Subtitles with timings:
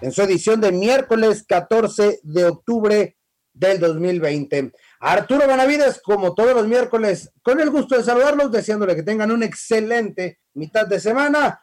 [0.00, 3.16] en su edición de miércoles 14 de octubre
[3.52, 4.72] del 2020.
[5.00, 9.46] Arturo Benavides, como todos los miércoles, con el gusto de saludarlos, deseándole que tengan una
[9.46, 11.60] excelente mitad de semana.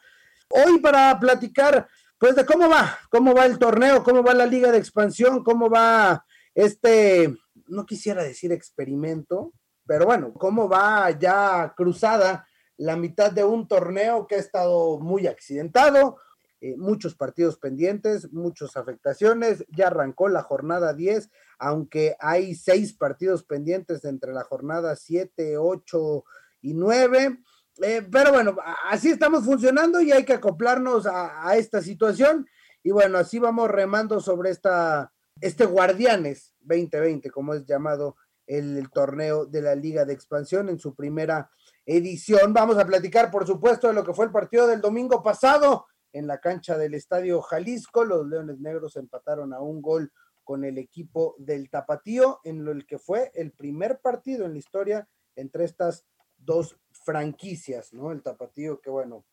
[0.49, 4.71] Hoy para platicar, pues, de cómo va, cómo va el torneo, cómo va la liga
[4.71, 7.35] de expansión, cómo va este,
[7.67, 9.53] no quisiera decir experimento,
[9.85, 15.27] pero bueno, cómo va ya cruzada la mitad de un torneo que ha estado muy
[15.27, 16.17] accidentado,
[16.65, 19.65] eh, muchos partidos pendientes, muchas afectaciones.
[19.67, 21.29] Ya arrancó la jornada 10,
[21.59, 26.23] aunque hay seis partidos pendientes entre la jornada 7, 8
[26.61, 27.37] y 9.
[27.81, 28.55] Eh, pero bueno,
[28.89, 32.47] así estamos funcionando y hay que acoplarnos a, esta situación.
[32.81, 38.15] Y bueno, así vamos remando sobre esta, este Guardianes 2020, como es llamado
[38.47, 41.51] el torneo de la Liga de Expansión en su primera
[41.85, 42.53] edición.
[42.53, 46.27] Vamos a platicar, por supuesto, de lo que fue el partido del domingo pasado en
[46.27, 48.05] la cancha del Estadio Jalisco.
[48.05, 50.11] Los Leones Negros empataron a un gol
[50.43, 55.07] con el equipo del Tapatío, en lo que fue el primer partido en la historia
[55.35, 56.05] entre estas
[56.37, 58.11] dos franquicias, ¿no?
[58.11, 59.25] El Tapatío que, bueno,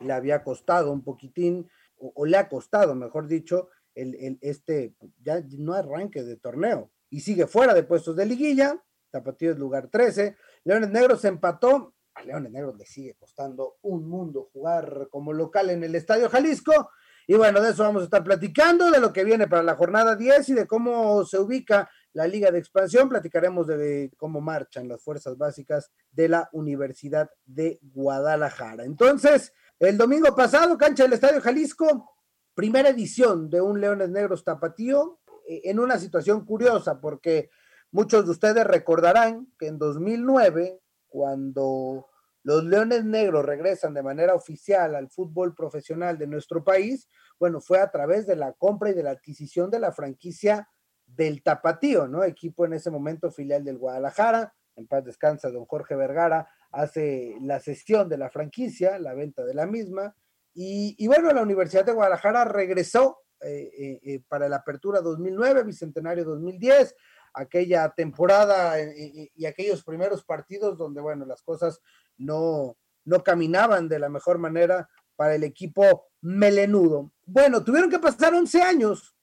[0.00, 5.42] le había costado un poquitín, o, le ha costado, mejor dicho, el, el, este, ya
[5.58, 10.36] no arranque de torneo, y sigue fuera de puestos de liguilla, Tapatío es lugar 13,
[10.64, 15.94] Leones Negros empató Leones Negros le sigue costando un mundo jugar como local en el
[15.94, 16.90] Estadio Jalisco.
[17.26, 20.16] Y bueno, de eso vamos a estar platicando, de lo que viene para la jornada
[20.16, 23.08] 10 y de cómo se ubica la Liga de Expansión.
[23.08, 28.84] Platicaremos de cómo marchan las fuerzas básicas de la Universidad de Guadalajara.
[28.84, 32.14] Entonces, el domingo pasado, cancha del Estadio Jalisco,
[32.54, 37.50] primera edición de un Leones Negros tapatío, eh, en una situación curiosa, porque
[37.90, 42.06] muchos de ustedes recordarán que en 2009 cuando
[42.42, 47.80] los Leones Negros regresan de manera oficial al fútbol profesional de nuestro país, bueno, fue
[47.80, 50.68] a través de la compra y de la adquisición de la franquicia
[51.06, 52.24] del Tapatío, ¿no?
[52.24, 57.60] Equipo en ese momento filial del Guadalajara, en paz descansa don Jorge Vergara, hace la
[57.60, 60.14] cesión de la franquicia, la venta de la misma,
[60.60, 66.24] y, bueno, la Universidad de Guadalajara regresó eh, eh, eh, para la apertura 2009, Bicentenario
[66.24, 66.96] 2010,
[67.34, 71.80] aquella temporada y, aquellos primeros partidos donde, bueno, las cosas
[72.18, 77.12] no, no caminaban de la mejor manera para el equipo melenudo.
[77.24, 79.14] Bueno, tuvieron que pasar 11 años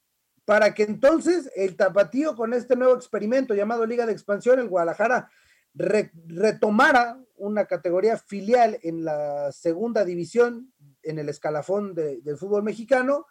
[0.45, 5.29] para que entonces el tapatío con este nuevo experimento llamado Liga de Expansión, el Guadalajara,
[5.73, 10.73] retomara una categoría filial en la segunda división
[11.03, 13.25] en el escalafón del fútbol mexicano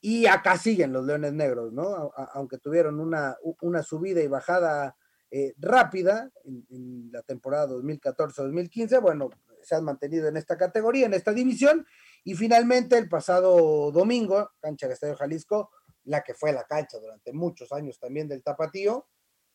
[0.00, 2.12] y acá siguen los Leones Negros, ¿no?
[2.34, 4.96] aunque tuvieron una, una, subida y bajada
[5.30, 9.30] eh, rápida en, la temporada 2014-2015, bueno,
[9.62, 11.86] se han mantenido en esta categoría, en esta división,
[12.24, 15.70] y finalmente el pasado domingo, cancha de Estadio Jalisco,
[16.04, 19.08] la que fue la cancha durante muchos años también del Tapatío,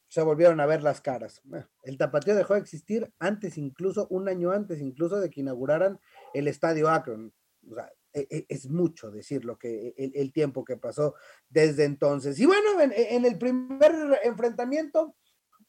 [0.08, 1.42] se volvieron a ver las caras.
[1.84, 6.02] El Tapatío dejó de existir antes incluso, un año antes incluso de que inauguraran
[6.34, 7.34] el Estadio Akron.
[7.70, 11.16] O sea, e, e, es mucho decir lo que el, tiempo que pasó
[11.48, 12.38] desde entonces.
[12.40, 15.16] Y bueno, en, el primer enfrentamiento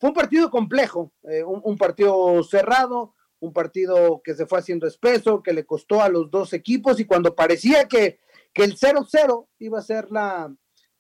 [0.03, 5.45] fue un partido complejo, eh, un, partido cerrado, un partido que se fue haciendo espeso,
[5.45, 8.19] que le costó a los dos equipos y cuando parecía que,
[8.53, 10.53] que el 0-0 iba a ser la,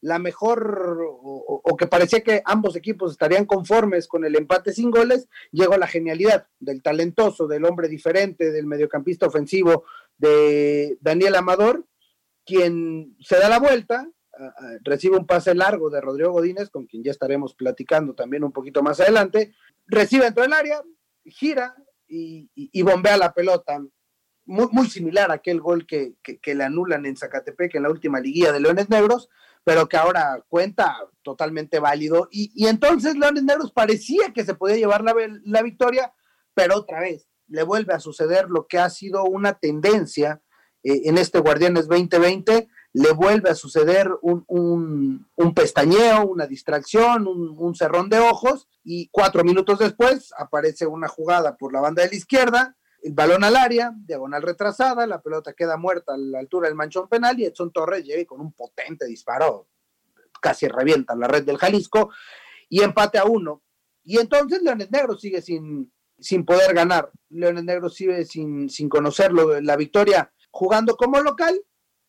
[0.02, 5.28] la mejor o, que parecía que ambos equipos estarían conformes con el empate sin goles,
[5.50, 9.82] llegó la genialidad del talentoso, del hombre diferente, del mediocampista ofensivo
[10.16, 11.88] de Daniel Amador,
[12.46, 14.08] quien se da la vuelta,
[14.82, 18.82] recibe un pase largo de Rodrigo Godínez, con quien ya estaremos platicando también un poquito
[18.82, 19.54] más adelante,
[19.86, 20.82] recibe dentro del área,
[21.24, 21.74] gira
[22.08, 23.80] y, bombea la pelota.
[24.44, 28.20] Muy, muy, similar a aquel gol que, que le anulan en Zacatepec en la última
[28.20, 29.28] liguilla de Leones Negros,
[29.64, 32.28] pero que ahora cuenta totalmente válido.
[32.30, 36.12] Y, entonces Leones Negros parecía que se podía llevar la, victoria,
[36.54, 40.42] pero otra vez le vuelve a suceder lo que ha sido una tendencia
[40.82, 47.74] eh, en este Guardianes 2020, le vuelve a suceder un, pestañeo, una distracción, un, un,
[47.74, 52.16] cerrón de ojos y cuatro minutos después aparece una jugada por la banda de la
[52.16, 56.76] izquierda el balón al área, diagonal retrasada, la pelota queda muerta a la altura del
[56.76, 59.66] manchón penal y Edson Torres llega con un potente disparo
[60.42, 62.10] casi revienta la red del Jalisco,
[62.68, 63.62] y empate a uno.
[64.04, 67.10] Y entonces Leones Negros sigue sin, sin poder ganar.
[67.30, 71.58] Leones Negros sigue sin, sin conocerlo, la victoria jugando como local,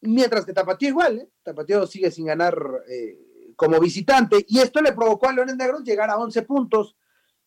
[0.04, 1.30] mientras que Tapatío igual, ¿eh?
[1.44, 2.56] Tapatío sigue sin ganar
[2.88, 3.18] eh,
[3.56, 6.98] como visitante, y esto le provocó a Leones Negros llegar a 11 puntos,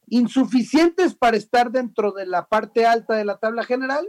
[0.08, 4.08] insuficientes para estar dentro de la parte alta de la tabla general,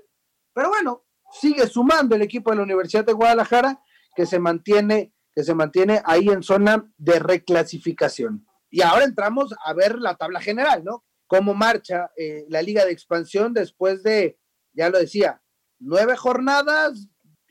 [0.54, 3.82] pero bueno, sigue sumando el equipo de la Universidad de Guadalajara,
[4.16, 8.48] que se mantiene, que se mantiene ahí en zona de reclasificación.
[8.70, 11.04] Y ahora entramos a ver la tabla general, ¿no?
[11.28, 14.40] Cómo marcha eh, la liga de expansión después de,
[14.74, 15.42] ya lo decía,
[15.80, 17.08] nueve jornadas,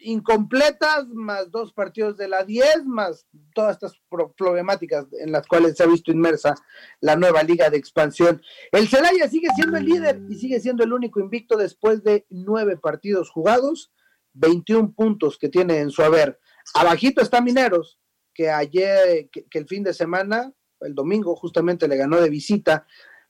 [0.06, 4.00] incompletas, más dos partidos de la 10, más todas estas
[4.37, 6.55] problemáticas en las cuales se ha visto inmersa
[7.00, 8.41] la nueva liga de expansión.
[8.70, 12.76] El Celaya sigue siendo el líder y sigue siendo el único invicto después de nueve
[12.76, 13.93] partidos jugados,
[14.35, 16.38] 21 puntos que tiene en su haber.
[16.75, 17.99] Abajito está Mineros,
[18.32, 22.87] que ayer, que, el fin de semana, el domingo justamente le ganó de visita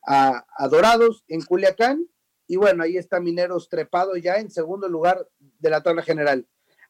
[0.06, 2.06] a, a Dorados en Culiacán.
[2.46, 6.46] Y bueno, ahí está Mineros trepado ya en segundo lugar de la tabla general.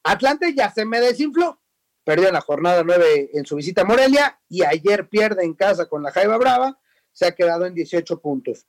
[0.07, 1.61] Atlante ya se me desinfló.
[2.05, 5.87] Perdió en la jornada 9 en su visita a Morelia y ayer pierde en casa
[5.87, 6.79] con la Jaiba Brava.
[7.13, 8.67] Se ha quedado en 18 puntos.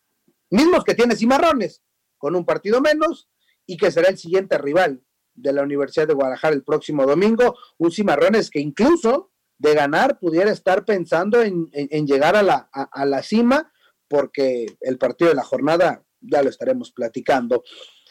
[0.49, 1.83] Mismos que tiene Cimarrones,
[2.17, 3.29] con un partido menos
[3.65, 5.03] y que será el siguiente rival
[5.35, 7.55] de la Universidad de Guadalajara el próximo domingo.
[7.77, 11.69] Un Cimarrones que incluso de ganar pudiera estar pensando en,
[12.07, 13.71] llegar a la, a la cima
[14.07, 17.63] porque el partido de la jornada ya lo estaremos platicando.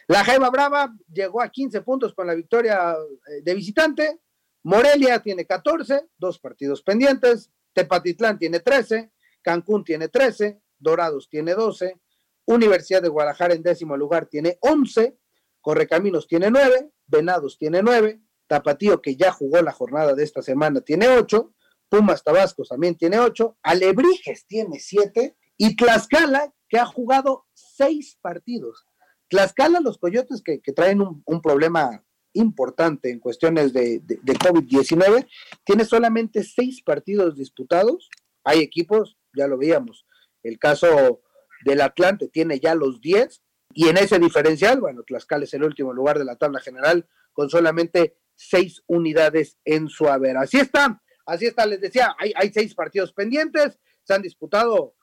[0.09, 4.21] La Jaima Brava llegó a 15 puntos con la victoria eh, de visitante.
[4.63, 7.51] Morelia tiene 14, dos partidos pendientes.
[7.73, 9.13] Tepatitlán tiene 13,
[9.43, 12.01] Cancún tiene 13, Dorados tiene 12,
[12.47, 15.19] Universidad de Guadalajara en décimo lugar tiene 11,
[15.61, 20.81] Correcaminos tiene 9, Venados tiene 9, Tapatío que ya jugó la jornada de esta semana
[20.81, 21.53] tiene 8,
[21.91, 28.86] Pumas Tabascos también tiene 8, Alebrijes tiene 7 y Tlaxcala que ha jugado 6 partidos.
[29.29, 35.27] Tlaxcala, los coyotes que, traen un, problema importante en cuestiones de, COVID-19,
[35.65, 38.09] tiene solamente seis partidos disputados.
[38.45, 40.07] Hay equipos, ya lo veíamos,
[40.43, 41.23] el caso
[41.65, 43.43] del Atlante tiene ya los 10,
[43.75, 47.51] y en ese diferencial, bueno, Tlaxcala es el último lugar de la tabla general con
[47.51, 50.37] solamente seis unidades en su haber.
[50.37, 54.95] Así está, así está, les decía, hay, hay seis partidos pendientes, se han disputado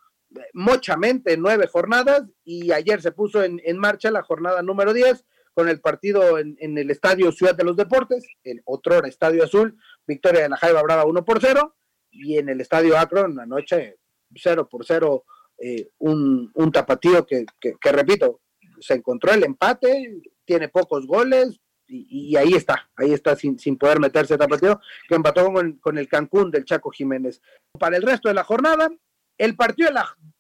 [0.54, 5.80] mochamente nueve jornadas y ayer se puso en, marcha la jornada número 10 con el
[5.80, 9.78] partido en, el Estadio Ciudad de los Deportes, el otro Estadio Azul,
[10.08, 11.76] victoria de la Jaiba Brava 1 por 0
[12.12, 13.98] y en el Estadio Akron anoche
[14.36, 15.24] 0 por 0
[15.60, 17.46] eh, un, tapatío que,
[17.84, 18.42] repito,
[18.80, 24.00] se encontró el empate, tiene pocos goles, y, ahí está, ahí está sin, sin poder
[24.00, 27.40] meterse tapatío, que empató con, con, el Cancún del Chaco Jiménez.
[27.78, 28.90] Para el resto de la jornada,
[29.38, 29.90] el partido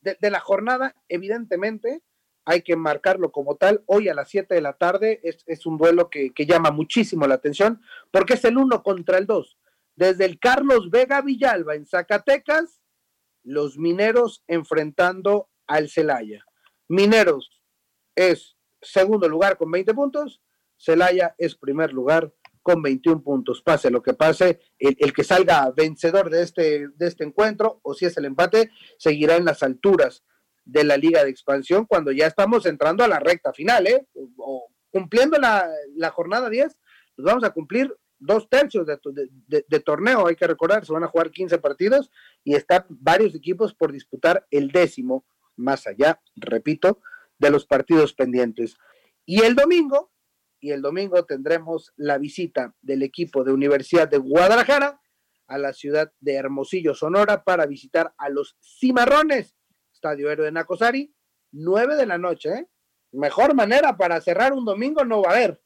[0.02, 2.02] de la, jornada, evidentemente,
[2.46, 3.84] hay que marcarlo como tal.
[3.86, 7.82] Hoy a las 7 de la tarde es, un duelo que, llama muchísimo la atención
[8.12, 9.58] porque es el uno contra el 2.
[9.96, 12.82] Desde el Carlos Vega Villalba en Zacatecas,
[13.44, 16.46] los mineros enfrentando al Celaya.
[16.88, 17.62] Mineros
[18.16, 20.42] es segundo lugar con 20 puntos,
[20.78, 22.34] Celaya es primer lugar
[22.64, 23.62] con 21 puntos.
[23.62, 28.06] Pase lo que pase, el, que salga vencedor de este, de este encuentro, o si
[28.06, 30.24] es el empate, seguirá en las alturas
[30.66, 34.08] de la Liga de Expansión cuando ya estamos entrando a la recta final, ¿eh?
[34.38, 36.78] O, cumpliendo la, jornada 10,
[37.18, 41.32] nos vamos a cumplir dos tercios de, torneo, hay que recordar, se van a jugar
[41.32, 42.12] 15 partidos
[42.44, 47.02] y están varios equipos por disputar el décimo, más allá, repito,
[47.40, 48.78] de los partidos pendientes.
[49.26, 50.13] Y el domingo,
[50.64, 55.02] y el domingo tendremos la visita del equipo de Universidad de Guadalajara
[55.46, 59.58] a la ciudad de Hermosillo, Sonora, para visitar a los Cimarrones,
[59.94, 61.14] Estadio Héroe de Nacosari,
[61.52, 62.50] nueve de la noche.
[62.50, 62.68] ¿eh?
[63.12, 65.62] Mejor manera para cerrar un domingo no va a haber.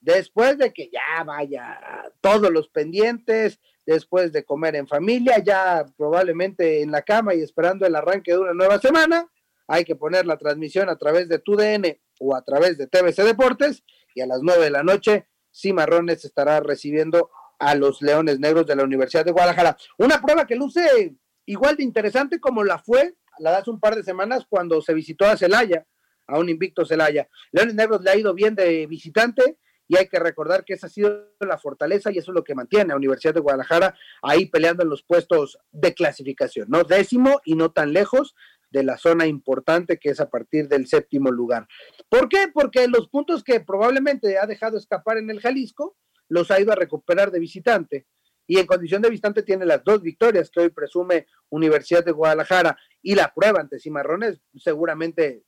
[0.00, 6.82] Después de que ya vaya todos los pendientes, después de comer en familia, ya probablemente
[6.82, 9.30] en la cama y esperando el arranque de una nueva semana,
[9.68, 13.84] hay que poner la transmisión a través de TUDN o a través de TBC Deportes
[14.14, 18.76] y a las 9 de la noche, Cimarrones estará recibiendo a los Leones Negros de
[18.76, 19.76] la Universidad de Guadalajara.
[19.98, 23.96] Una prueba que luce igual de interesante como la fue la de hace un par
[23.96, 25.86] de semanas cuando se visitó a Celaya,
[26.26, 27.28] a un invicto Celaya.
[27.52, 30.90] Leones Negros le ha ido bien de visitante y hay que recordar que esa ha
[30.90, 34.84] sido la fortaleza y eso es lo que mantiene a Universidad de Guadalajara ahí peleando
[34.84, 36.84] en los puestos de clasificación, ¿no?
[36.84, 38.36] Décimo y no tan lejos
[38.70, 41.66] de la zona importante que es a partir del séptimo lugar.
[42.08, 42.48] ¿Por qué?
[42.52, 45.96] Porque los puntos que probablemente ha dejado escapar en el Jalisco
[46.28, 48.06] los ha ido a recuperar de visitante.
[48.46, 52.76] y en condición de visitante tiene las dos victorias que hoy presume Universidad de Guadalajara
[53.00, 55.44] y la prueba ante Cimarrones seguramente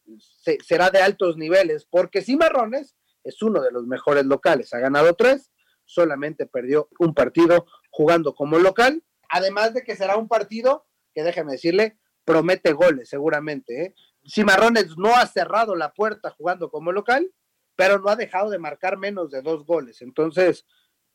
[0.64, 5.50] será de altos niveles, porque Cimarrones es uno de los mejores locales, ha ganado tres,
[5.84, 11.52] solamente perdió un partido jugando como local, además de que será un partido que déjeme
[11.52, 13.82] decirle, promete goles seguramente.
[13.82, 13.94] ¿eh?
[14.26, 17.30] Cimarrones no ha cerrado la puerta jugando como local,
[17.76, 20.02] pero no ha dejado de marcar menos de dos goles.
[20.02, 20.66] Entonces,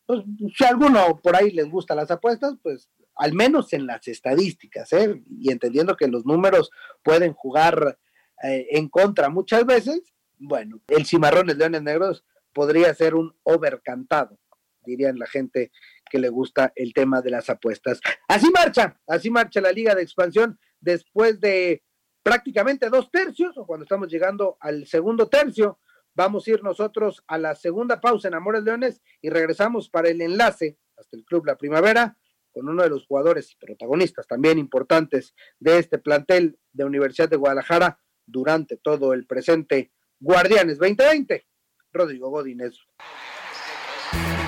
[0.06, 0.24] pues,
[0.56, 4.94] si a alguno por ahí les gustan las apuestas, pues al menos en las estadísticas,
[4.94, 5.24] ¿eh?
[5.40, 6.70] y entendiendo que los números
[7.04, 7.98] pueden jugar
[8.44, 12.24] eh, en contra muchas veces, bueno, el Cimarrones Leones Negros
[12.54, 14.38] podría ser un overcantado,
[14.86, 15.72] dirían la gente
[16.10, 18.00] que le gusta el tema de las apuestas.
[18.28, 21.84] Así marcha, así marcha la Liga de Expansión después de
[22.24, 25.80] prácticamente dos tercios, o cuando estamos llegando al segundo tercio,
[26.14, 30.22] vamos a ir nosotros a la segunda pausa en Amores Leones y regresamos para el
[30.22, 32.18] enlace hasta el Club La Primavera
[32.52, 37.36] con uno de los jugadores y protagonistas también importantes de este plantel de Universidad de
[37.36, 41.46] Guadalajara durante todo el presente Guardianes 2020,
[41.94, 42.76] Rodrigo Godínez.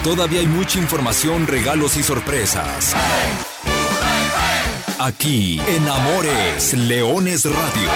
[0.04, 2.96] Todavía hay mucha información, regalos y sorpresas.
[5.02, 7.90] Aquí en Amores Leones Radio.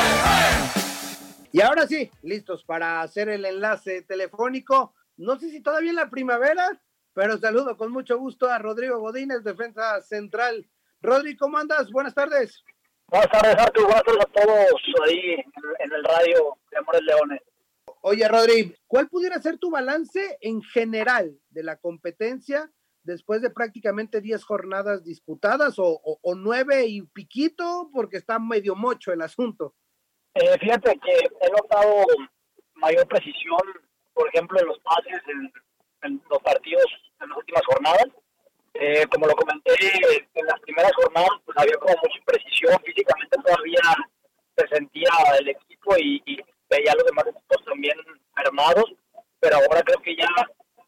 [1.52, 4.94] Y ahora sí, listos para hacer el enlace telefónico.
[5.18, 6.82] No sé si todavía en la primavera,
[7.14, 10.66] pero saludo con mucho gusto a Rodrigo Godínez, defensa central.
[11.02, 11.92] Rodrigo, ¿cómo andas?
[11.92, 12.64] Buenas tardes.
[13.08, 13.84] Buenas tardes, Artur.
[13.84, 15.36] Buenas tardes a todos ahí
[15.80, 17.42] en el radio de Amores Leones.
[18.00, 22.72] Oye, Rodrigo, ¿cuál pudiera ser tu balance en general de la competencia
[23.04, 29.12] después de prácticamente 10 jornadas disputadas o, o, 9 y piquito porque está medio mocho
[29.12, 29.76] el asunto?
[30.34, 32.06] Eh, fíjate que he notado
[32.76, 33.62] mayor precisión,
[34.14, 35.22] por ejemplo, en los pases
[36.02, 36.86] en, los partidos
[37.22, 38.08] en las últimas jornadas.
[38.74, 39.72] Eh, como lo comenté,
[40.34, 43.82] en las primeras jornadas pues había como mucha imprecisión, físicamente todavía
[44.58, 46.38] se sentía el equipo y, y
[46.70, 47.96] veía los demás equipos también
[48.34, 48.86] armados,
[49.40, 50.28] pero ahora creo que ya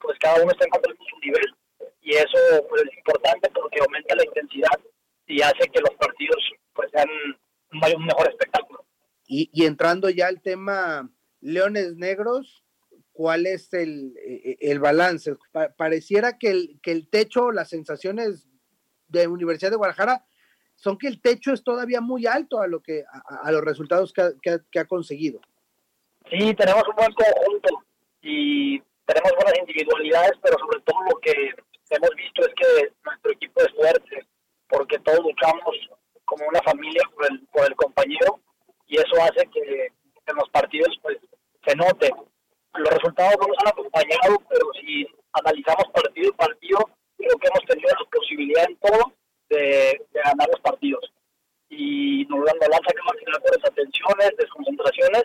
[0.01, 1.55] pues cada uno está encontrando su nivel
[2.01, 2.37] y eso
[2.69, 4.79] pues, es importante porque aumenta la intensidad
[5.27, 6.37] y hace que los partidos
[6.73, 7.07] pues sean
[7.71, 8.85] un mejor espectáculo.
[9.27, 11.09] Y, y entrando ya al tema
[11.41, 12.63] Leones Negros,
[13.11, 15.35] ¿cuál es el, e, e, el balance?
[15.77, 18.47] pareciera que el, que el techo, las sensaciones
[19.07, 20.25] de Universidad de Guadalajara
[20.75, 23.05] son que el techo es todavía muy alto a lo que
[23.41, 25.39] a, los resultados que, que ha conseguido.
[26.29, 27.85] Sí, tenemos un buen conjunto
[28.21, 31.53] y tenemos buenas individualidades, pero sobre todo lo que
[31.89, 34.25] hemos visto es que nuestro equipo es fuerte,
[34.67, 35.75] porque todos luchamos
[36.25, 38.39] como una familia por el, por el compañero
[38.87, 39.87] y eso hace que
[40.25, 41.17] en los partidos pues
[41.65, 42.11] se note.
[42.73, 46.79] Los resultados no nos han acompañado, pero si analizamos partido a partido,
[47.17, 49.13] creo que hemos tenido la posibilidad en todo
[49.49, 51.11] de, ganar los partidos.
[51.69, 55.23] Y nos dan la que más final por esas tensiones, desconcentraciones,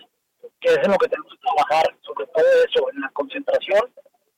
[0.60, 3.92] que es en lo que tenemos que trabajar, sobre todo eso, en la concentración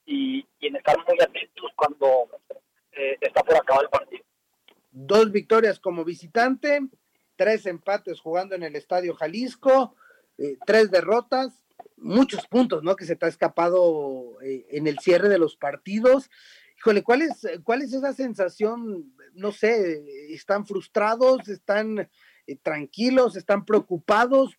[0.07, 2.29] y, en estar muy atentos cuando
[2.93, 4.25] eh, está por acabar el partido.
[4.91, 6.81] Dos victorias como visitante,
[7.37, 9.97] tres empates jugando en el Estadio Jalisco,
[10.39, 11.65] eh, tres derrotas,
[11.97, 12.95] muchos puntos, ¿no?
[12.95, 16.31] Que se te ha escapado eh, en el cierre de los partidos.
[16.79, 19.15] Híjole, ¿cuál es, ¿cuál es esa sensación?
[19.35, 21.49] No sé, ¿están frustrados?
[21.49, 22.09] ¿Están
[22.63, 23.37] tranquilos?
[23.37, 24.57] ¿Están preocupados?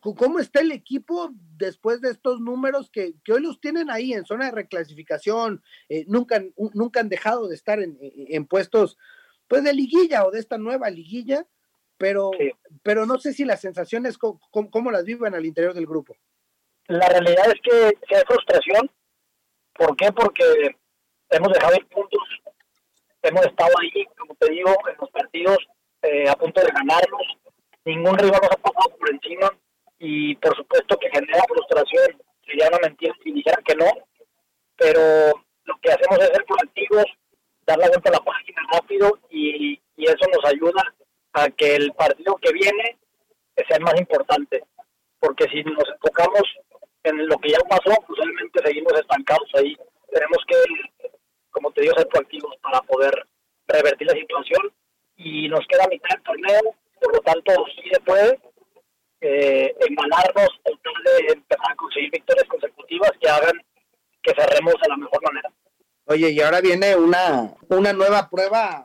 [0.00, 1.28] ¿Cómo está el equipo
[1.58, 5.62] después de estos números que, hoy los tienen ahí en zona de reclasificación?
[5.90, 6.42] Eh, nunca,
[6.72, 8.96] nunca han dejado de estar en, puestos
[9.46, 11.46] pues de liguilla o de esta nueva liguilla,
[11.98, 12.30] pero,
[12.82, 14.40] pero no sé si las sensaciones, cómo,
[14.70, 16.16] cómo, las viven al interior del grupo.
[16.86, 18.90] La realidad es que, hay frustración.
[19.74, 20.10] ¿Por qué?
[20.12, 20.76] Porque
[21.28, 22.22] hemos dejado ir puntos,
[23.22, 25.58] hemos estado ahí, como te digo, en los partidos
[26.02, 27.22] eh, a punto de ganarlos.
[27.84, 29.50] Ningún rival nos ha pasado por encima
[30.00, 33.86] y por supuesto que genera frustración, sería una mentira si dijera que no,
[34.76, 35.00] pero
[35.64, 37.04] lo que hacemos es ser proactivos,
[37.66, 40.82] dar la vuelta a la página rápido y, eso nos ayuda
[41.34, 42.98] a que el partido que viene
[43.54, 44.64] sea el más importante,
[45.20, 46.42] porque si nos enfocamos
[47.04, 49.76] en lo que ya pasó, pues realmente seguimos estancados ahí.
[50.10, 51.10] Tenemos que,
[51.50, 53.12] como te digo, ser proactivos para poder
[53.68, 54.72] revertir la situación
[55.16, 58.40] y nos queda mitad del torneo, por lo tanto sí se puede,
[59.20, 63.60] eh, embalarnos, tratar de empezar a conseguir victorias consecutivas que hagan
[64.22, 65.52] que cerremos de la mejor manera.
[66.10, 68.84] Oye, y ahora viene una, una nueva prueba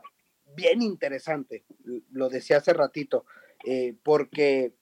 [0.55, 1.65] bien interesante,
[2.11, 3.25] lo decía hace ratito,
[3.65, 4.75] eh, porque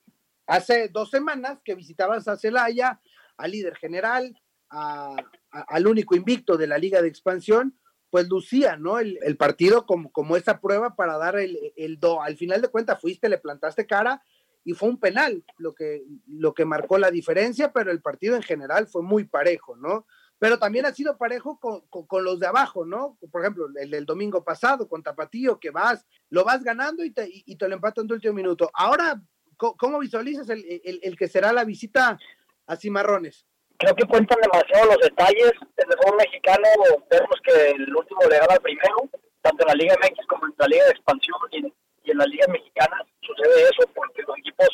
[0.46, 3.00] hace dos semanas que visitabas a Celaya,
[3.38, 9.00] al líder general, al único invicto de la Liga de Expansión, pues lucía, ¿no?
[9.00, 12.22] El, partido como, como esa prueba para dar el, el do.
[12.22, 14.22] Al final de cuentas fuiste, le plantaste cara
[14.66, 18.44] y fue un penal lo que, lo que marcó la diferencia, pero el partido en
[18.44, 20.06] general fue muy parejo, ¿no?
[20.44, 23.18] Pero también ha sido parejo con, con, los de abajo, ¿no?
[23.32, 27.30] Por ejemplo, el del domingo pasado con Tapatío, que vas, lo vas ganando y te,
[27.32, 28.70] y te lo empatan en el último minuto.
[28.74, 29.22] Ahora,
[29.56, 32.20] ¿cómo, visualizas el, el, que será la visita
[32.68, 33.46] a Cimarrones?
[33.78, 35.54] Creo que cuentan demasiado los detalles.
[35.78, 36.68] En el fútbol mexicano
[37.10, 39.10] vemos que el último le gana al primero,
[39.42, 41.74] tanto en la Liga MX como en la Liga de Expansión y en,
[42.04, 44.68] y en las ligas mexicanas sucede eso porque los equipos,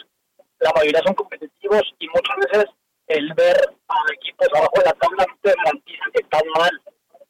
[0.62, 2.66] la mayoría son competitivos y muchas veces
[3.10, 6.72] el ver a equipos abajo de la tabla no te garantiza que están mal,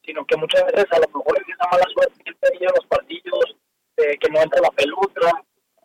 [0.05, 3.55] sino que muchas veces a lo mejor es esa mala suerte que perdido los partidos,
[3.97, 5.31] eh, que no entra la pelota,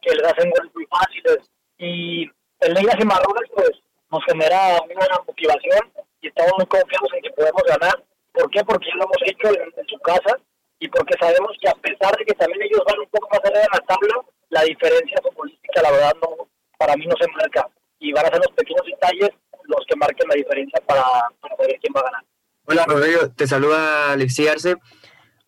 [0.02, 1.38] que les hacen goles muy fáciles.
[1.78, 3.70] Y en Ligas y Marrones, pues
[4.10, 8.02] nos genera una motivación y estamos muy confiados en que podemos ganar.
[8.32, 8.64] ¿Por qué?
[8.64, 10.36] Porque ya lo hemos hecho en, su casa
[10.80, 13.60] y porque sabemos que a pesar de que también ellos van un poco más allá
[13.60, 16.48] de la tabla, la diferencia futbolística, la verdad, no
[16.78, 17.68] para mí no se marca.
[18.00, 19.30] Y van a ser los pequeños detalles
[19.64, 21.02] los que marquen la diferencia para,
[21.40, 22.24] para saber quién va a ganar.
[22.66, 24.76] Hola Rodrigo, te saluda Alexi Arce.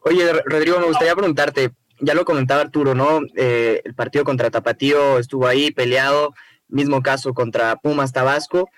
[0.01, 1.71] Oye, Rodrigo, me gustaría preguntarte,
[2.01, 3.21] ya lo comentaba Arturo, ¿no?
[3.37, 6.35] Eh, el partido contra Tapatío estuvo ahí peleado,
[6.69, 8.69] mismo caso contra Pumas Tabasco,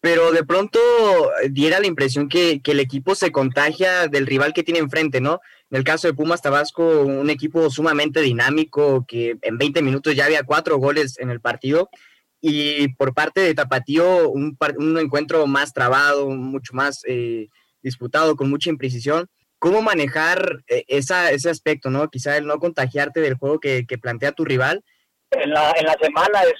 [0.00, 0.78] pero de pronto
[1.50, 5.40] diera la impresión que, que, el equipo se contagia del rival que tiene enfrente, ¿no?
[5.70, 10.26] En el caso de Pumas Tabasco, un equipo sumamente dinámico, que en 20 minutos ya
[10.26, 11.88] había cuatro goles en el partido,
[12.46, 17.48] y por parte de Tapatío, un, un encuentro más trabado, mucho más eh,
[17.80, 19.28] disputado, con mucha imprecisión.
[19.58, 22.10] ¿Cómo manejar eh, esa, ese aspecto, no?
[22.10, 24.84] Quizá el no contagiarte del juego que, que plantea tu rival.
[25.30, 26.52] En la, en la semana es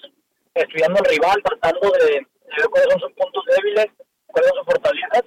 [0.54, 3.86] estudiando el rival, tratando de, ver cuáles son sus puntos débiles,
[4.28, 5.22] cuáles son sus fortalezas,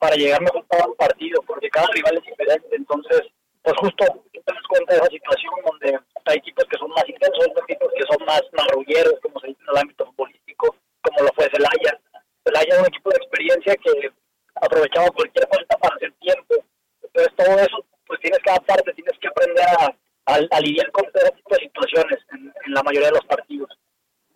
[0.00, 2.68] para llegar mejor a un partido, porque cada rival es diferente.
[2.72, 3.20] Entonces,
[3.64, 7.40] pues justo te das cuenta de esa situación donde hay equipos que son más intensos,
[7.40, 11.32] hay equipos que son más marrulleros, como se dice en el ámbito futbolístico, como lo
[11.34, 11.98] fue Celaya.
[12.44, 14.12] Celaya es un equipo de experiencia que
[14.56, 16.54] aprovechaba cualquier falta para hacer tiempo.
[17.02, 19.96] Entonces todo eso, pues tienes que adaptarte, tienes que aprender a,
[20.26, 23.70] a, lidiar con todo tipo de situaciones en, la mayoría de los partidos.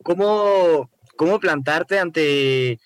[0.02, 2.78] ¿Cómo, cómo plantarte ante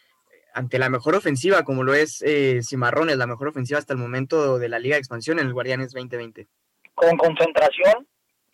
[0.55, 4.59] ante la mejor ofensiva, como lo es eh, Cimarrones, la mejor ofensiva hasta el momento
[4.59, 6.47] de la Liga de Expansión en el Guardianes 2020?
[6.95, 8.07] Con concentración,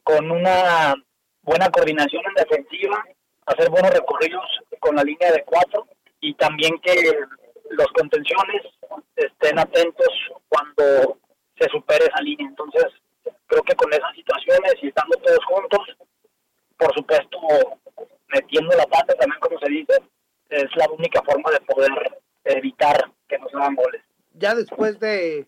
[0.02, 0.94] con una
[1.42, 3.04] buena coordinación en defensiva,
[3.46, 4.44] hacer buenos recorridos
[4.80, 5.86] con la línea de cuatro
[6.20, 6.94] y también que
[7.70, 8.62] los contenciones
[9.16, 10.08] estén atentos
[10.48, 11.18] cuando
[11.58, 12.46] se supere esa línea.
[12.48, 12.86] Entonces,
[13.46, 15.80] creo que con esas situaciones y estando todos juntos,
[16.76, 17.38] por supuesto,
[18.28, 19.94] metiendo la pata también, como se dice,
[20.48, 21.90] es la única forma de poder
[22.44, 24.02] evitar que nos hagan goles.
[24.32, 25.46] Ya después de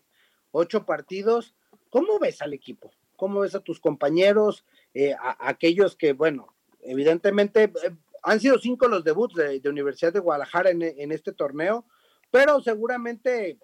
[0.51, 1.55] ocho partidos,
[1.89, 2.91] ¿cómo ves al equipo?
[3.15, 4.65] ¿Cómo ves a tus compañeros?
[4.93, 7.91] Eh, a, aquellos que, bueno, evidentemente eh,
[8.23, 11.85] han sido cinco los debuts de, Universidad de Guadalajara en, este torneo,
[12.29, 13.57] pero seguramente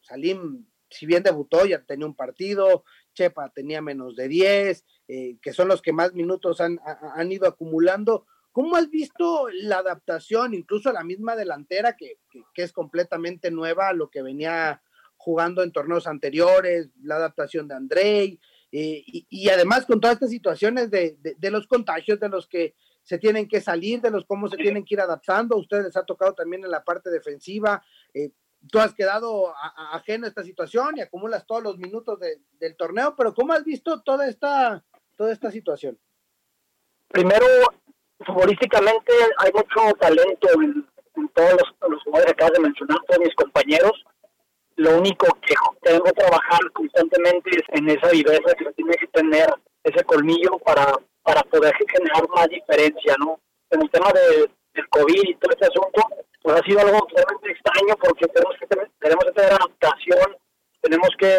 [0.00, 5.52] Salim, si bien debutó, ya tenía un partido, Chepa tenía menos de 10, eh, que
[5.52, 8.26] son los que más minutos han, han ido acumulando.
[8.54, 12.20] ¿Cómo has visto la adaptación, incluso la misma delantera, que,
[12.54, 14.80] es completamente nueva a lo que venía
[15.16, 18.40] jugando en torneos anteriores, la adaptación de Andrei,
[18.70, 21.16] eh, y, además con todas estas situaciones de,
[21.50, 24.94] los contagios, de los que se tienen que salir, de los cómo se tienen que
[24.94, 28.30] ir adaptando, a ustedes les ha tocado también en la parte defensiva, eh,
[28.70, 29.52] tú has quedado
[29.90, 34.00] ajeno a esta situación y acumulas todos los minutos del torneo, pero ¿cómo has visto
[34.02, 34.84] toda esta,
[35.16, 35.98] toda esta situación?
[37.08, 37.46] Primero,
[38.24, 40.86] futbolísticamente hay mucho talento en,
[41.34, 44.04] todos los, los, jugadores que acabas de mencionar, todos mis compañeros.
[44.76, 49.46] Lo único que tengo que trabajar constantemente es en esa viveza que tiene que tener
[49.84, 53.38] ese colmillo para, para poder generar más diferencia, ¿no?
[53.70, 56.02] En el tema de, del COVID y todo este asunto,
[56.42, 60.36] pues ha sido algo totalmente extraño porque tenemos que tener, tenemos que tener adaptación,
[60.82, 61.32] tenemos que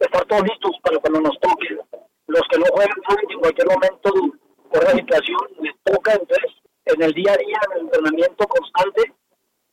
[0.00, 1.78] estar todos listos para cuando nos toque.
[2.26, 4.38] Los que no juegan saben en cualquier momento
[4.72, 6.50] por la situación les toca, entonces
[6.86, 9.12] en el día a día, en el entrenamiento constante,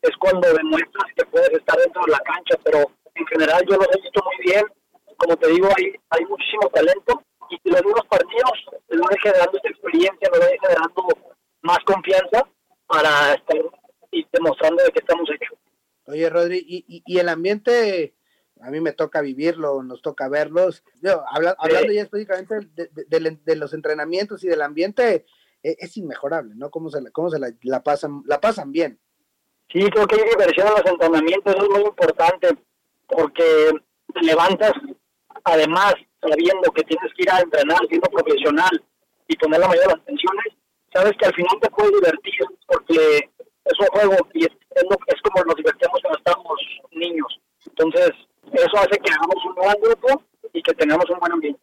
[0.02, 3.88] es cuando demuestras que puedes estar dentro de la cancha, pero en general yo los
[3.88, 4.66] he visto muy bien,
[5.18, 8.52] como te digo, hay, hay muchísimo talento y los mismos partidos
[8.90, 11.08] les van generando esta experiencia, nos van generando
[11.62, 12.48] más confianza
[12.88, 13.58] para estar
[14.12, 15.58] y demostrando de que estamos hechos.
[16.06, 18.16] Oye, Rodri, ¿y, y, el ambiente
[18.62, 20.84] a mí me toca vivirlo, nos toca verlos.
[21.32, 25.26] hablando ya específicamente de, los entrenamientos y del ambiente,
[25.64, 26.70] e, es, inmejorable, ¿no?
[26.70, 29.00] Cómo se, la, cómo se la, pasan, la pasan bien.
[29.72, 32.50] Sí, creo que hay diversión en los entrenamientos, es muy importante,
[33.08, 33.72] porque
[34.14, 34.74] te levantas
[35.44, 38.84] además sabiendo que tienes que ir a entrenar siendo profesional
[39.28, 40.54] y poner la mayoría de las tensiones,
[40.94, 42.34] sabes que al final te puedes divertir
[42.68, 43.30] porque
[43.66, 46.60] es un juego y es, es, como nos divertimos cuando estamos
[46.92, 47.40] niños.
[47.66, 48.12] Entonces,
[48.52, 51.60] eso hace que hagamos un buen grupo y que tengamos un buen ambiente.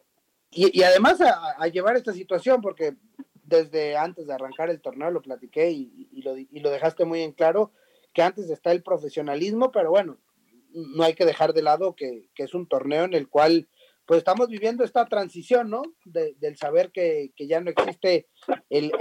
[0.51, 2.95] Y, y además a, llevar esta situación, porque
[3.43, 7.21] desde antes de arrancar el torneo lo platiqué y, y, lo, y lo dejaste muy
[7.21, 7.71] en claro,
[8.13, 10.17] que antes está el profesionalismo, pero bueno,
[10.71, 13.67] no hay que dejar de lado que, que es un torneo en el cual
[14.07, 15.83] pues estamos viviendo esta transición, ¿no?
[16.05, 18.27] del saber que, ya no existe
[18.69, 18.91] el,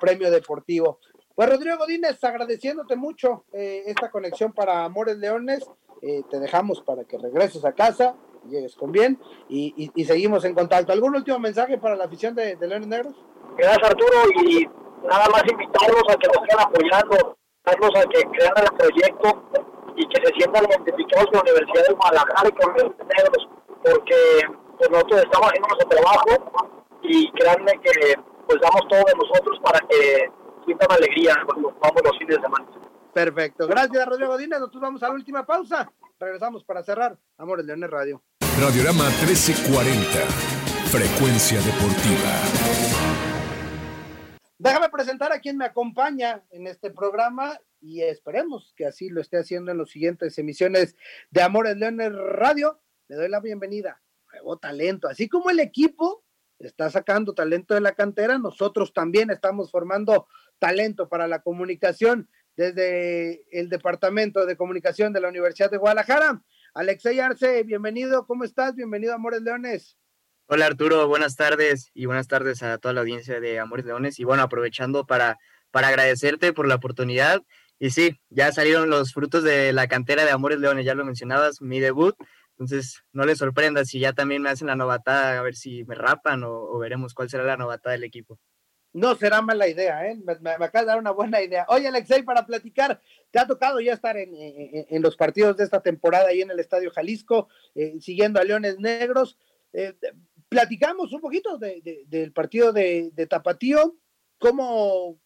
[0.00, 0.98] premio deportivo.
[1.36, 5.64] Pues Rodrigo Godínez, agradeciéndote mucho eh, esta conexión para Amores Leones,
[6.02, 8.14] eh, te dejamos para que regreses a casa,
[8.48, 10.92] llegues con bien y, seguimos en contacto.
[10.92, 13.14] ¿Algún último mensaje para la afición de, Leones Negros?
[13.56, 14.66] Gracias Arturo y
[15.06, 17.72] nada más invitarlos a que nos sigan apoyando, a
[18.08, 19.42] que crean el proyecto
[19.96, 23.48] y que se sientan identificados con la Universidad de Guadalajara y con Leones Negros
[23.86, 24.40] porque
[24.78, 26.70] pues, nosotros estamos haciendo nuestro trabajo
[27.02, 28.14] y créanme que
[28.46, 30.30] pues damos todo de nosotros para que
[30.64, 32.66] sientan alegría cuando vamos los fines de semana.
[33.16, 33.66] Perfecto.
[33.66, 34.60] Gracias, Rodrigo Godínez.
[34.60, 35.90] Nosotros vamos a la última pausa.
[36.20, 37.18] Regresamos para cerrar.
[37.38, 38.22] Amores Leones Radio.
[38.60, 40.04] Radiorama 1340.
[40.90, 42.30] Frecuencia deportiva.
[44.58, 49.38] Déjame presentar a quien me acompaña en este programa y esperemos que así lo esté
[49.38, 50.94] haciendo en las siguientes emisiones
[51.30, 54.02] de Amores Leones Radio le doy la bienvenida.
[54.30, 56.22] Nuevo talento, así como el equipo
[56.58, 60.26] está sacando talento de la cantera, nosotros también estamos formando
[60.58, 66.42] talento para la comunicación desde el Departamento de Comunicación de la Universidad de Guadalajara.
[66.74, 68.74] Alexey Arce, bienvenido, ¿cómo estás?
[68.74, 69.96] Bienvenido a Amores Leones.
[70.46, 74.18] Hola Arturo, buenas tardes y buenas tardes a toda la audiencia de Amores Leones.
[74.18, 75.38] Y bueno, aprovechando para,
[75.70, 77.42] para agradecerte por la oportunidad.
[77.78, 81.60] Y sí, ya salieron los frutos de la cantera de Amores Leones, ya lo mencionabas,
[81.60, 82.16] mi debut
[82.58, 85.94] entonces, no les sorprenda si ya también me hacen la novatada, a ver si me
[85.94, 88.38] rapan o, veremos cuál será la novatada del equipo.
[88.96, 90.16] No será mala idea, ¿eh?
[90.40, 91.66] Me, acaba de dar una buena idea.
[91.68, 92.98] Oye, Alexei, para platicar,
[93.30, 96.58] te ha tocado ya estar en, en, los partidos de esta temporada ahí en el
[96.60, 99.36] Estadio Jalisco, eh, siguiendo a Leones Negros.
[99.74, 99.92] Eh,
[100.48, 103.96] platicamos un poquito del partido de, Tapatío.
[104.38, 105.20] ¿Cómo,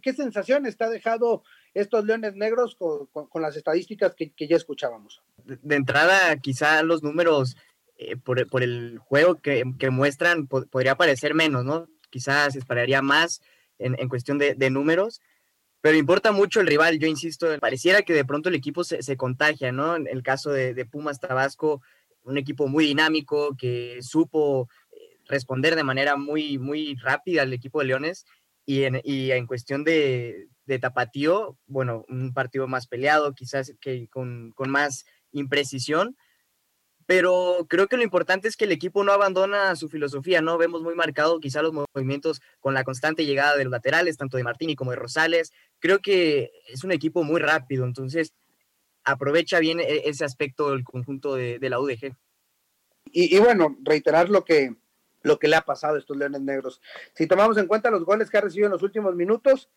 [0.00, 1.42] qué sensación está dejado
[1.74, 5.24] estos Leones Negros con, las estadísticas que, ya escuchábamos?
[5.44, 7.56] De, entrada, quizá los números
[7.96, 11.88] eh, por, el juego que, muestran podría parecer menos, ¿no?
[12.10, 13.40] Quizás se esperaría más
[13.78, 15.20] en, cuestión de, números,
[15.80, 19.70] pero importa mucho el rival, yo insisto, pareciera que de pronto el equipo se, contagia,
[19.70, 19.96] ¿no?
[19.96, 21.82] En el caso de, Pumas Tabasco,
[22.22, 27.80] un equipo muy dinámico que supo eh, responder de manera muy, muy rápida al equipo
[27.80, 28.26] de Leones
[28.66, 35.06] y en cuestión de, de Tapatío, bueno, un partido más peleado, quizás que con, más
[35.32, 36.14] imprecisión,
[37.08, 40.58] pero creo que lo importante es que el equipo no abandona su filosofía, ¿no?
[40.58, 44.44] Vemos muy marcado quizá los movimientos con la constante llegada de los laterales, tanto de
[44.44, 45.50] Martini como de Rosales.
[45.78, 48.34] Creo que es un equipo muy rápido, entonces
[49.04, 52.14] aprovecha bien e, ese aspecto del conjunto de, la UDG.
[53.06, 54.76] Y, bueno, reiterar lo que,
[55.22, 56.82] lo que le ha pasado a estos Leones Negros.
[57.14, 59.70] Si tomamos en cuenta los goles que ha recibido en los últimos minutos,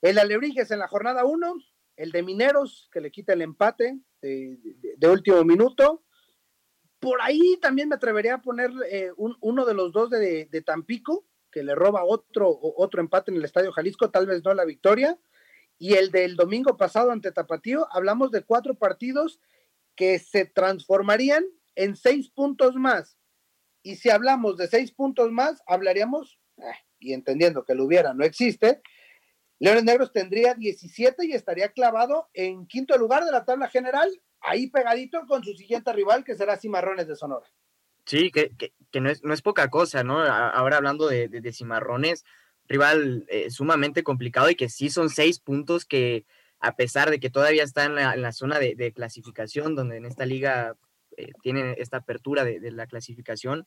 [0.00, 1.54] el Alebrijes en la jornada 1,
[1.94, 6.02] el de Mineros, que le quita el empate de, último minuto.
[7.02, 11.64] Por ahí también me atrevería a poner eh, uno de los dos de, Tampico, que
[11.64, 15.18] le roba otro, otro empate en el Estadio Jalisco, tal vez no la victoria.
[15.78, 19.40] Y el del domingo pasado ante Tapatío, hablamos de cuatro partidos
[19.96, 23.18] que se transformarían en seis puntos más.
[23.82, 28.24] Y si hablamos de seis puntos más, hablaríamos, eh, y entendiendo que lo hubiera, no
[28.24, 28.80] existe,
[29.58, 34.08] Leones Negros tendría 17 y estaría clavado en quinto lugar de la tabla general,
[34.42, 37.46] ahí pegadito con su siguiente rival, que será Cimarrones de Sonora.
[38.04, 38.52] Sí, que,
[39.00, 40.20] no, es, poca cosa, ¿no?
[40.20, 42.24] Ahora hablando de, Cimarrones,
[42.66, 46.24] rival eh, sumamente complicado y que sí son seis puntos que,
[46.58, 50.76] a pesar de que todavía está en la, zona de, clasificación, donde en esta liga
[51.16, 53.66] eh, tienen esta apertura de, la clasificación,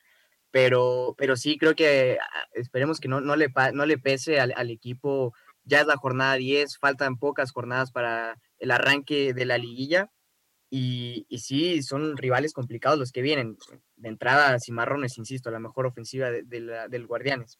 [0.50, 4.70] pero, pero sí creo que ah, esperemos que no, no, le, no le pese al
[4.70, 5.34] equipo
[5.66, 10.10] ya es la jornada 10, faltan pocas jornadas para el arranque de la liguilla.
[10.68, 13.56] Y, sí, son rivales complicados los que vienen.
[13.96, 17.58] De entrada, Cimarrones, insisto, la mejor ofensiva de, del Guardianes.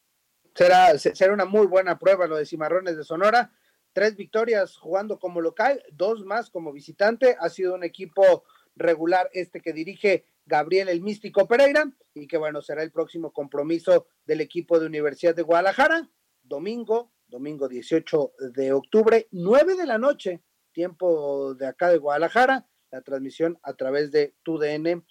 [0.55, 3.53] Será, será una muy buena prueba lo de Cimarrones de Sonora.
[3.93, 7.37] Tres victorias jugando como local, dos más como visitante.
[7.41, 12.61] Ha sido un equipo regular este que dirige Gabriel el Místico Pereira y que bueno,
[12.61, 16.11] será el próximo compromiso del equipo de Universidad de Guadalajara,
[16.43, 20.43] domingo domingo 18 de octubre, 9 de la noche,
[20.73, 22.67] tiempo de acá de Guadalajara,
[22.97, 25.05] la transmisión a través de TUDN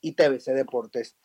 [0.00, 1.16] y TVC Deportes.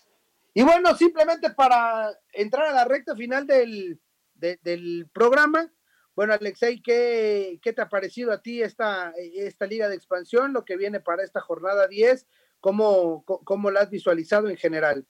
[0.53, 3.99] Y bueno, simplemente para entrar a la recta final del,
[4.33, 5.71] del programa,
[6.15, 10.63] bueno, Alexei, ¿qué, ¿qué, te ha parecido a ti esta, esta liga de expansión, lo
[10.63, 12.25] que viene para esta jornada 10?
[12.61, 15.05] ¿Cómo, cómo la has visualizado en general?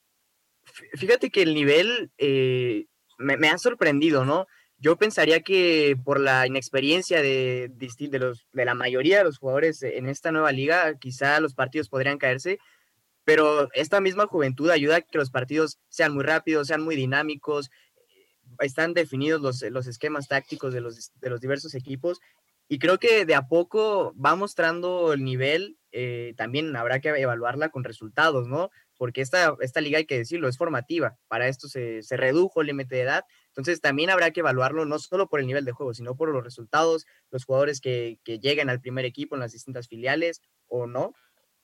[0.63, 2.88] Fíjate que el nivel eh,
[3.20, 4.48] me, ha sorprendido, ¿no?
[4.78, 9.82] Yo pensaría que por la inexperiencia de, de, los, de la mayoría de los jugadores
[9.84, 12.60] en esta nueva liga, quizá los partidos podrían caerse,
[13.24, 17.70] pero esta misma juventud ayuda a que los partidos sean muy rápidos, sean muy dinámicos,
[18.60, 22.20] están definidos los, los esquemas tácticos de los, de los diversos equipos
[22.68, 27.70] y creo que de a poco va mostrando el nivel, eh, también habrá que evaluarla
[27.70, 28.72] con resultados, ¿no?
[28.98, 32.68] Porque esta, esta liga, hay que decirlo, es formativa, para esto se, se redujo el
[32.68, 33.24] límite de edad,
[33.56, 36.44] entonces también habrá que evaluarlo no solo por el nivel de juego, sino por los
[36.44, 41.13] resultados, los jugadores que, que lleguen al primer equipo en las distintas filiales o no,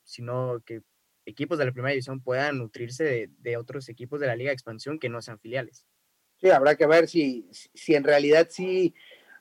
[0.04, 0.84] sino que
[1.26, 4.54] equipos de la primera división puedan nutrirse de, de otros equipos de la liga de
[4.54, 5.86] expansión que no sean filiales.
[6.38, 8.96] Sí, habrá que ver si, si en realidad sí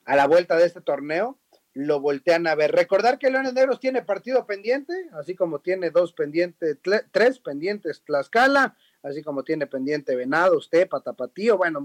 [0.05, 1.39] a la vuelta de este torneo
[1.73, 2.73] lo voltean a ver.
[2.73, 6.79] Recordar que Leones Negros tiene partido pendiente, así como tiene dos pendientes,
[7.13, 11.81] tres pendientes Tlaxcala, así como tiene pendiente Venados, Tepa, Tapatío, bueno,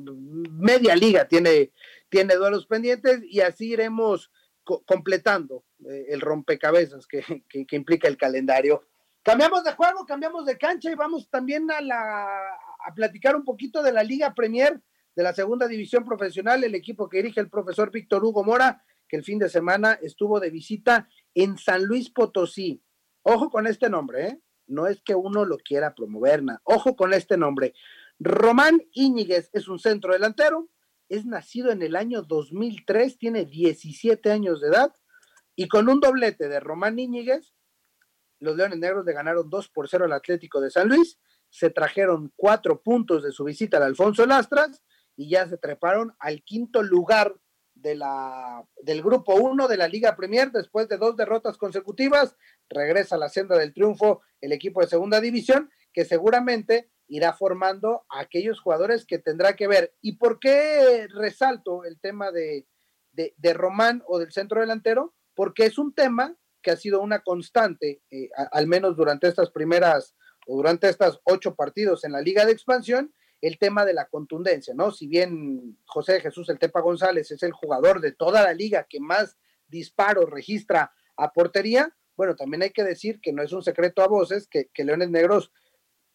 [0.51, 1.71] media liga tiene,
[2.10, 4.32] tiene duelos pendientes y así iremos
[4.86, 8.82] completando eh, el rompecabezas que, que, que, implica el calendario.
[9.21, 12.25] Cambiamos de juego, cambiamos de cancha y vamos también a, la,
[12.86, 14.82] a platicar un poquito de la Liga Premier
[15.15, 19.15] de la segunda división profesional, el equipo que dirige el profesor Víctor Hugo Mora, que
[19.15, 22.84] el fin de semana estuvo de visita en San Luis Potosí.
[23.21, 24.39] Ojo con este nombre, ¿eh?
[24.67, 26.62] No es que uno lo quiera promover, nada.
[26.63, 27.73] ojo con este nombre.
[28.19, 30.69] Román Íñiguez es un centro delantero,
[31.10, 34.93] es nacido en el año 2003, tiene 17 años de edad
[35.56, 37.54] y con un doblete de Román Íñiguez,
[38.39, 42.34] los Leones Negros le ganaron 2 por 0 al Atlético de San Luis, se trajeron
[42.36, 44.82] cuatro puntos de su visita al Alfonso Lastras
[45.15, 47.36] y ya se treparon al quinto lugar
[47.86, 52.36] de la, del grupo 1 de la Liga Premier después de dos derrotas consecutivas.
[52.67, 58.04] Regresa a la senda del triunfo el equipo de segunda división que seguramente irá formando
[58.10, 59.93] a aquellos jugadores que tendrá que ver.
[60.02, 62.65] ¿Y por qué resalto el tema de,
[63.12, 65.13] de, Román o del centro delantero?
[65.36, 70.15] Porque es un tema que ha sido una constante, eh, al menos durante estas primeras
[70.48, 74.74] o durante estas ocho partidos en la Liga de Expansión, el tema de la contundencia,
[74.74, 74.91] ¿no?
[74.91, 79.00] Si bien José Jesús El Tepa González es el jugador de toda la liga que
[79.00, 84.02] más disparos registra a portería, bueno, también hay que decir que no es un secreto
[84.02, 85.52] a voces que, Leones Negros,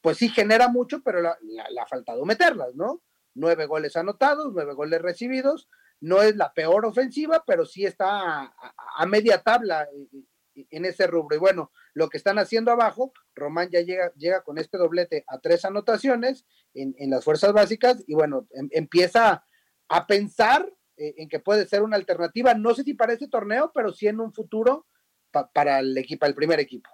[0.01, 3.03] pues sí genera mucho, pero le ha faltado meterlas, ¿no?
[3.35, 5.69] Nueve goles anotados, nueve goles recibidos,
[6.01, 8.55] no es la peor ofensiva, pero sí está
[8.97, 10.09] a, media tabla eh,
[10.55, 11.37] en ese rubro.
[11.37, 15.39] Y bueno, lo que están haciendo abajo, Román ya llega, llega con este doblete a
[15.39, 19.45] tres anotaciones en, en las fuerzas básicas y bueno, em, empieza
[19.89, 23.73] a pensar eh, en que puede ser una alternativa, no sé si para este torneo,
[23.75, 24.87] pero sí en un futuro
[25.31, 26.91] pa, para el equipo, el primer equipo.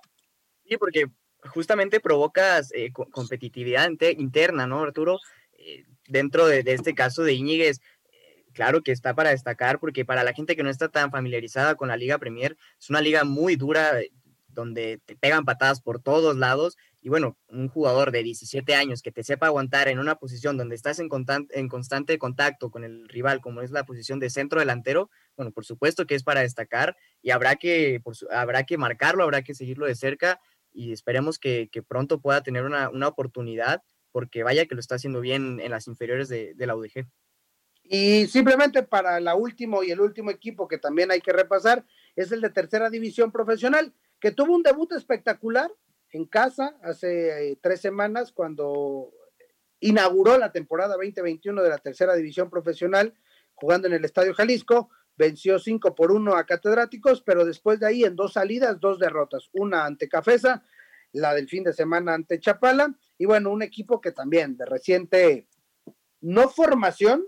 [0.65, 1.07] Sí, porque
[1.51, 5.19] justamente provocas eh, competitividad interna, ¿no, Arturo?
[5.53, 7.81] Eh, dentro de, de, este caso de Íñiguez,
[8.57, 11.89] claro que está para destacar porque para la gente que no está tan familiarizada con
[11.89, 14.11] la Liga Premier, es una liga muy dura eh,
[14.49, 19.13] donde te pegan patadas por todos lados y bueno, un jugador de 17 años que
[19.13, 21.09] te sepa aguantar en una posición donde estás en,
[21.51, 25.67] en constante contacto con el rival, como es la posición de centro delantero, bueno, por
[25.67, 29.55] supuesto que es para destacar y habrá que, por su, habrá que marcarlo, habrá que
[29.55, 30.41] seguirlo de cerca
[30.73, 35.21] y esperemos que, pronto pueda tener una, una, oportunidad porque vaya que lo está haciendo
[35.21, 37.07] bien en las inferiores de, de la UDG.
[37.89, 41.85] Y simplemente para la último y el último equipo que también hay que repasar
[42.17, 45.71] es el de tercera división profesional, que tuvo un debut espectacular
[46.11, 49.11] en casa hace eh, tres semanas cuando
[49.81, 53.15] inauguró la temporada 2021 de la tercera división profesional
[53.57, 58.05] jugando en el Estadio Jalisco, venció 5 por 1 a Catedráticos, pero después de ahí
[58.05, 60.63] en dos salidas, dos derrotas, una ante Cafesa,
[61.13, 65.49] la del fin de semana ante Chapala, y bueno, un equipo que también de reciente,
[66.21, 67.25] no formación,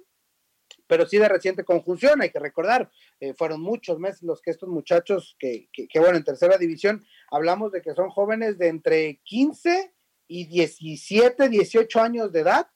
[0.88, 4.68] pero sí de reciente conjunción, hay que recordar, eh, fueron muchos meses los que estos
[4.68, 9.20] muchachos que, que, que, bueno, en tercera división, hablamos de que son jóvenes de entre
[9.22, 9.94] 15
[10.26, 12.68] y 17, 18 años de edad,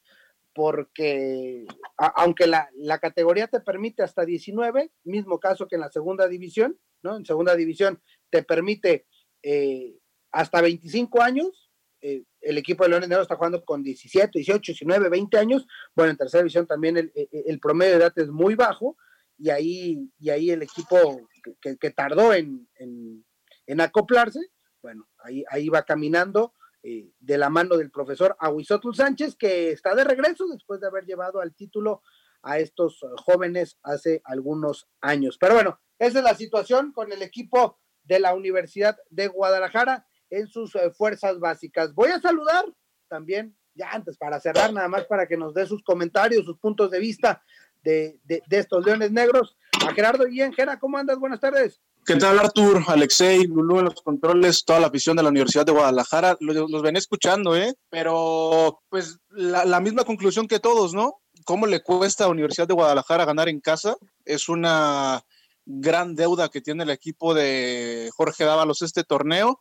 [0.54, 6.28] porque aunque la, la, categoría te permite hasta 19, mismo caso que en la segunda
[6.28, 7.16] división, ¿no?
[7.16, 9.06] En segunda división te permite
[9.42, 9.96] eh,
[10.30, 11.61] hasta 25 años,
[12.02, 15.66] eh, el equipo de Leones Negros está jugando con 17, 18, 19, 20 años.
[15.94, 18.96] Bueno, en tercera división también el, el promedio de edad es muy bajo
[19.38, 21.20] y ahí, y ahí el equipo
[21.60, 24.40] que, tardó en, en, acoplarse,
[24.80, 29.96] bueno, ahí, ahí va caminando eh, de la mano del profesor Aguizotul Sánchez, que está
[29.96, 32.02] de regreso después de haber llevado al título
[32.42, 35.38] a estos jóvenes hace algunos años.
[35.40, 40.48] Pero bueno, esa es la situación con el equipo de la Universidad de Guadalajara en
[40.48, 41.94] sus eh, fuerzas básicas.
[41.94, 42.64] Voy a saludar
[43.08, 46.90] también, ya antes para cerrar, nada más para que nos dé sus comentarios, sus puntos
[46.90, 47.42] de vista
[47.82, 48.18] de,
[48.50, 49.56] estos Leones Negros.
[49.86, 51.18] A Gerardo Guillén, Gera, ¿cómo andas?
[51.18, 51.80] Buenas tardes.
[52.04, 55.72] ¿Qué tal, Artur, Alexei, Lulú en los controles, toda la afición de la Universidad de
[55.72, 56.36] Guadalajara?
[56.40, 57.74] Los, los ven escuchando, ¿eh?
[57.90, 61.20] Pero, pues, la, la, misma conclusión que todos, ¿no?
[61.44, 63.96] ¿Cómo le cuesta a la Universidad de Guadalajara ganar en casa?
[64.24, 65.22] Es una
[65.64, 69.60] gran deuda que tiene el equipo de Jorge Dávalos este torneo.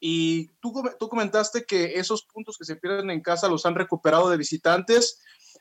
[0.00, 4.30] Y tú, tú comentaste que esos puntos que se pierden en casa los han recuperado
[4.30, 5.20] de visitantes,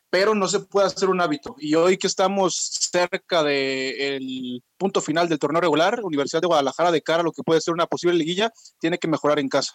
[0.10, 1.56] pero no se puede hacer un hábito.
[1.58, 7.02] Y hoy que estamos cerca del punto final del torneo regular, Universidad de Guadalajara, de
[7.02, 9.74] cara a lo que puede ser una posible liguilla, tiene que mejorar en casa.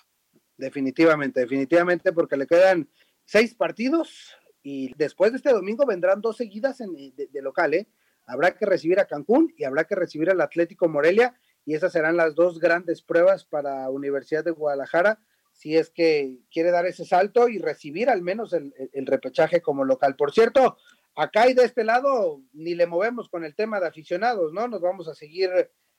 [0.56, 2.88] Definitivamente, definitivamente, porque le quedan
[3.24, 7.88] seis partidos y después de este domingo vendrán dos seguidas de, de local, ¿eh?
[8.24, 12.16] Habrá que recibir a Cancún y habrá que recibir al Atlético Morelia y esas serán
[12.16, 15.20] las dos grandes pruebas para Universidad de Guadalajara
[15.52, 18.72] si es que quiere dar ese salto y recibir al menos el,
[19.06, 20.16] repechaje como local.
[20.16, 20.78] Por cierto,
[21.14, 24.66] acá y de este lado ni le movemos con el tema de aficionados, ¿no?
[24.66, 25.50] Nos vamos a seguir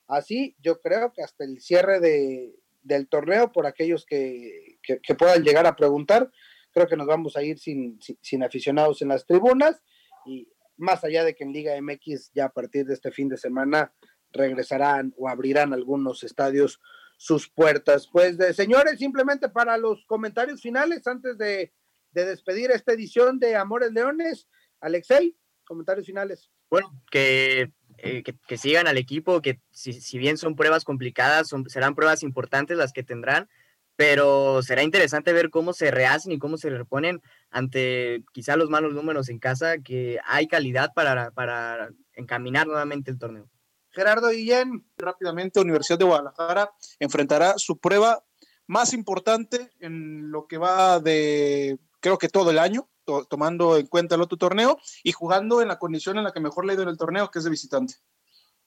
[0.07, 5.43] así, yo creo que hasta el cierre de, del torneo, por aquellos que, que, puedan
[5.43, 6.29] llegar a preguntar,
[6.71, 9.81] creo que nos vamos a ir sin, sin aficionados en las tribunas
[10.25, 10.47] y
[10.77, 13.93] más allá de que en Liga MX ya a partir de este fin de semana
[14.33, 16.81] regresarán o abrirán algunos estadios
[17.17, 18.07] sus puertas.
[18.11, 21.71] Pues de, señores, simplemente para los comentarios finales, antes de,
[22.11, 24.47] despedir esta edición de Amores Leones,
[24.81, 26.51] Alexei, comentarios finales.
[26.69, 31.69] Bueno, que, eh, que, sigan al equipo, que si, si bien son pruebas complicadas, son,
[31.69, 33.47] serán pruebas importantes las que tendrán,
[33.95, 38.93] pero será interesante ver cómo se rehacen y cómo se reponen ante quizá los malos
[38.93, 43.49] números en casa, que hay calidad para, para encaminar nuevamente el torneo.
[43.93, 44.85] Gerardo Guillén.
[44.97, 48.23] Rápidamente, Universidad de Guadalajara enfrentará su prueba
[48.67, 52.89] más importante en lo que va de, creo que todo el año,
[53.29, 56.65] tomando en cuenta el otro torneo y jugando en la condición en la que mejor
[56.65, 57.95] le ha ido en el torneo, que es de visitante.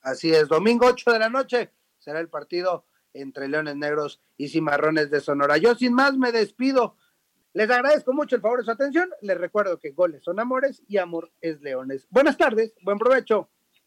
[0.02, 5.10] Así es, domingo 8 de la noche será el partido entre Leones Negros y Cimarrones
[5.10, 5.56] de Sonora.
[5.56, 6.96] Yo sin más me despido.
[7.54, 9.10] Les agradezco mucho el favor de su atención.
[9.22, 12.06] Les recuerdo que goles son amores y amor es leones.
[12.10, 13.50] Buenas tardes, buen provecho